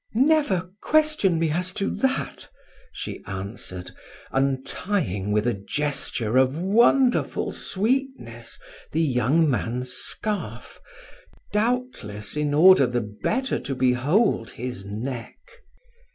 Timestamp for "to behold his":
13.59-14.85